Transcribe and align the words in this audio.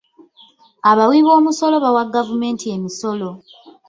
Abawiboomusolo 0.91 1.75
bawa 1.83 2.03
gavumenti 2.15 2.65
emisolo 2.75 3.29